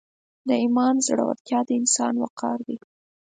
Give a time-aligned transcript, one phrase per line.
[0.47, 2.77] د ایمان زړورتیا د انسان وقار دی.